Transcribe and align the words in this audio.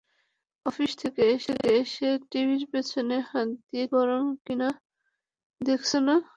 Office 0.65 0.91
থেকে 1.01 1.21
এসে 1.73 2.09
টিভির 2.31 2.63
পেছনে 2.71 3.15
হাত 3.29 3.49
দিয়ে 3.61 3.85
টিভি 3.85 3.91
গরম 3.93 4.25
কিনা 4.45 4.69
দেখছে 5.61 5.97
না। 6.07 6.15